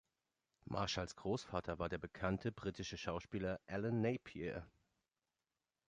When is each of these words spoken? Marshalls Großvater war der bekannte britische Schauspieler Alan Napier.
Marshalls 0.65 1.15
Großvater 1.15 1.77
war 1.77 1.87
der 1.87 1.99
bekannte 1.99 2.51
britische 2.51 2.97
Schauspieler 2.97 3.59
Alan 3.67 4.01
Napier. 4.01 4.65